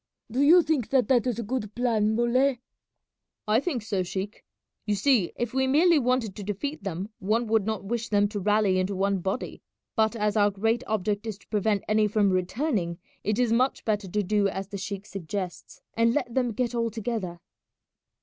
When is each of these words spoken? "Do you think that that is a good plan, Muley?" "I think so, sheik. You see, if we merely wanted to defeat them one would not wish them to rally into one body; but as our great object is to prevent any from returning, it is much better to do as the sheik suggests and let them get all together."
"Do 0.31 0.41
you 0.41 0.63
think 0.63 0.89
that 0.89 1.07
that 1.09 1.27
is 1.27 1.37
a 1.37 1.43
good 1.43 1.75
plan, 1.75 2.15
Muley?" 2.15 2.59
"I 3.47 3.59
think 3.59 3.83
so, 3.83 4.01
sheik. 4.01 4.43
You 4.87 4.95
see, 4.95 5.31
if 5.35 5.53
we 5.53 5.67
merely 5.67 5.99
wanted 5.99 6.35
to 6.35 6.43
defeat 6.43 6.83
them 6.83 7.09
one 7.19 7.45
would 7.45 7.67
not 7.67 7.83
wish 7.83 8.09
them 8.09 8.27
to 8.29 8.39
rally 8.39 8.79
into 8.79 8.95
one 8.95 9.19
body; 9.19 9.61
but 9.95 10.15
as 10.15 10.35
our 10.35 10.49
great 10.49 10.83
object 10.87 11.27
is 11.27 11.37
to 11.37 11.47
prevent 11.49 11.83
any 11.87 12.07
from 12.07 12.31
returning, 12.31 12.97
it 13.23 13.37
is 13.37 13.53
much 13.53 13.85
better 13.85 14.07
to 14.07 14.23
do 14.23 14.47
as 14.47 14.69
the 14.69 14.77
sheik 14.79 15.05
suggests 15.05 15.83
and 15.93 16.15
let 16.15 16.33
them 16.33 16.51
get 16.53 16.73
all 16.73 16.89
together." 16.89 17.39